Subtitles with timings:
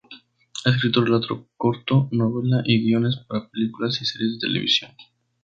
[0.65, 4.91] Ha escrito relato corto, novela y guiones para películas y series de televisión.